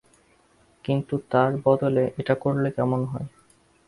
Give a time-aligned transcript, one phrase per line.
[0.85, 3.27] কিন্তু তার বদলে এটা করলে কেমন হয়?